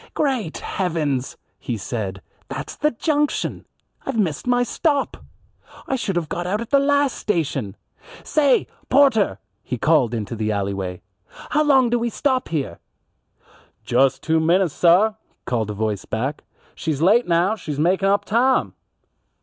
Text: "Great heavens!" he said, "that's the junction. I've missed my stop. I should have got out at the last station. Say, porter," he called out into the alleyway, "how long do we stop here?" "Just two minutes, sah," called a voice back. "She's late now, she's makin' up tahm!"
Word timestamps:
"Great 0.15 0.57
heavens!" 0.57 1.37
he 1.59 1.77
said, 1.77 2.23
"that's 2.49 2.75
the 2.75 2.89
junction. 2.89 3.67
I've 4.03 4.17
missed 4.17 4.47
my 4.47 4.63
stop. 4.63 5.17
I 5.85 5.95
should 5.95 6.15
have 6.15 6.27
got 6.27 6.47
out 6.47 6.59
at 6.59 6.71
the 6.71 6.79
last 6.79 7.15
station. 7.15 7.75
Say, 8.23 8.65
porter," 8.89 9.37
he 9.61 9.77
called 9.77 10.15
out 10.15 10.17
into 10.17 10.35
the 10.35 10.51
alleyway, 10.51 11.03
"how 11.51 11.61
long 11.61 11.91
do 11.91 11.99
we 11.99 12.09
stop 12.09 12.47
here?" 12.49 12.79
"Just 13.83 14.23
two 14.23 14.39
minutes, 14.39 14.73
sah," 14.73 15.13
called 15.45 15.69
a 15.69 15.73
voice 15.75 16.05
back. 16.05 16.45
"She's 16.73 17.03
late 17.03 17.27
now, 17.27 17.55
she's 17.55 17.77
makin' 17.77 18.09
up 18.09 18.25
tahm!" 18.25 18.73